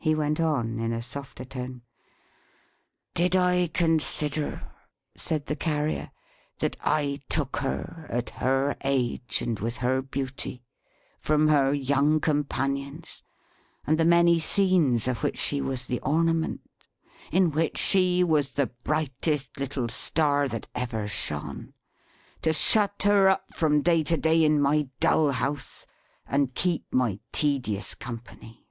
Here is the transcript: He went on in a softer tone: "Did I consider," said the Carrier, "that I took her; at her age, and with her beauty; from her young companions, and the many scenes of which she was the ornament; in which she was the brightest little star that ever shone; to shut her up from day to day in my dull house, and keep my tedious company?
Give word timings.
He 0.00 0.16
went 0.16 0.40
on 0.40 0.80
in 0.80 0.92
a 0.92 1.00
softer 1.00 1.44
tone: 1.44 1.82
"Did 3.14 3.36
I 3.36 3.68
consider," 3.72 4.68
said 5.16 5.46
the 5.46 5.54
Carrier, 5.54 6.10
"that 6.58 6.74
I 6.80 7.20
took 7.28 7.58
her; 7.58 8.08
at 8.10 8.30
her 8.30 8.74
age, 8.82 9.42
and 9.42 9.60
with 9.60 9.76
her 9.76 10.02
beauty; 10.02 10.64
from 11.20 11.46
her 11.46 11.72
young 11.72 12.18
companions, 12.18 13.22
and 13.86 13.96
the 13.96 14.04
many 14.04 14.40
scenes 14.40 15.06
of 15.06 15.22
which 15.22 15.38
she 15.38 15.60
was 15.60 15.86
the 15.86 16.00
ornament; 16.00 16.62
in 17.30 17.52
which 17.52 17.78
she 17.78 18.24
was 18.24 18.50
the 18.50 18.66
brightest 18.82 19.56
little 19.56 19.88
star 19.88 20.48
that 20.48 20.66
ever 20.74 21.06
shone; 21.06 21.74
to 22.42 22.52
shut 22.52 23.04
her 23.04 23.28
up 23.28 23.54
from 23.54 23.82
day 23.82 24.02
to 24.02 24.16
day 24.16 24.42
in 24.42 24.60
my 24.60 24.88
dull 24.98 25.30
house, 25.30 25.86
and 26.26 26.56
keep 26.56 26.92
my 26.92 27.20
tedious 27.30 27.94
company? 27.94 28.66